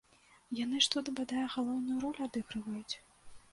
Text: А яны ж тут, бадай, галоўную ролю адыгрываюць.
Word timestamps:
А 0.47 0.53
яны 0.59 0.79
ж 0.85 0.89
тут, 0.95 1.11
бадай, 1.19 1.45
галоўную 1.57 1.97
ролю 2.07 2.21
адыгрываюць. 2.29 2.93